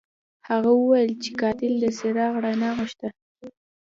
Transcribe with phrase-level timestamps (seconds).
[0.49, 3.07] هغه وویل چې قاتل د څراغ رڼا غوښته.